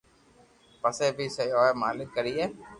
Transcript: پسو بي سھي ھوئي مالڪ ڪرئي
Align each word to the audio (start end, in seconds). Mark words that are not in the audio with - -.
پسو 0.81 1.07
بي 1.17 1.25
سھي 1.35 1.47
ھوئي 1.55 1.71
مالڪ 1.81 2.07
ڪرئي 2.15 2.45